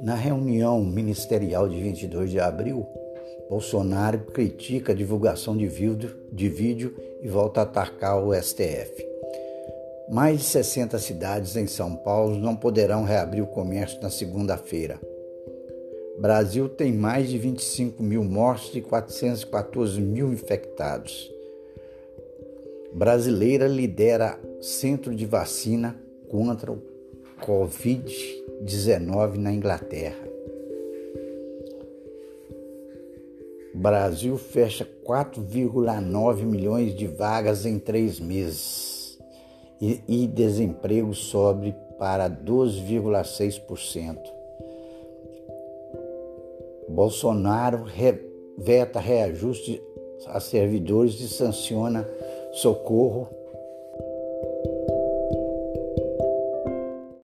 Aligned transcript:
Na 0.00 0.14
reunião 0.14 0.84
ministerial 0.84 1.68
de 1.68 1.80
22 1.80 2.30
de 2.30 2.38
abril, 2.38 2.86
Bolsonaro 3.50 4.20
critica 4.32 4.92
a 4.92 4.94
divulgação 4.94 5.56
de 5.56 5.66
vídeo, 5.66 6.16
de 6.30 6.48
vídeo 6.48 6.94
e 7.20 7.28
volta 7.28 7.60
a 7.60 7.62
atacar 7.64 8.22
o 8.22 8.32
STF. 8.32 9.04
Mais 10.08 10.38
de 10.38 10.44
60 10.44 10.98
cidades 10.98 11.56
em 11.56 11.66
São 11.66 11.96
Paulo 11.96 12.38
não 12.38 12.54
poderão 12.54 13.02
reabrir 13.02 13.42
o 13.42 13.46
comércio 13.48 14.00
na 14.00 14.08
segunda-feira. 14.08 15.00
Brasil 16.20 16.68
tem 16.68 16.92
mais 16.92 17.28
de 17.28 17.36
25 17.36 18.02
mil 18.02 18.22
mortos 18.22 18.74
e 18.74 18.80
414 18.80 20.00
mil 20.00 20.32
infectados. 20.32 21.32
Brasileira 22.92 23.66
lidera 23.66 24.38
centro 24.60 25.14
de 25.14 25.26
vacina 25.26 25.96
contra 26.28 26.72
o 26.72 26.97
Covid-19 27.44 29.36
na 29.36 29.52
Inglaterra. 29.52 30.28
Brasil 33.74 34.36
fecha 34.36 34.88
4,9 35.06 36.42
milhões 36.42 36.94
de 36.94 37.06
vagas 37.06 37.64
em 37.64 37.78
três 37.78 38.18
meses 38.18 39.18
e, 39.80 40.02
e 40.08 40.26
desemprego 40.26 41.14
sobe 41.14 41.74
para 41.98 42.28
12,6%. 42.28 44.18
Bolsonaro 46.88 47.84
veta 48.56 48.98
reajuste 48.98 49.80
a 50.26 50.40
servidores 50.40 51.20
e 51.20 51.28
sanciona 51.28 52.08
socorro 52.52 53.28